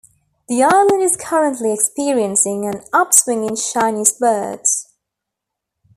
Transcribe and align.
The 0.49 0.63
island 0.63 1.03
is 1.03 1.15
currently 1.15 1.71
experiencing 1.71 2.65
an 2.65 2.81
upswing 2.91 3.43
in 3.45 3.55
Chinese 3.55 4.11
births. 4.13 4.95